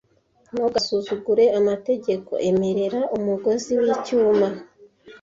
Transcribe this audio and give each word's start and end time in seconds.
Ntugasuzugure 0.51 1.45
amategeko- 1.59 2.31
emerera 2.49 3.01
umugozi 3.17 3.71
wicyuma 3.81 4.47